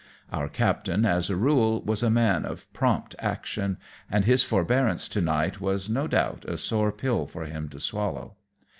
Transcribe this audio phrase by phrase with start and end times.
[0.31, 3.77] Our captain, as a rule, was a man of prompt action,
[4.09, 8.35] and his forbearance to night was, no doubt, a sore pill for him to swallow.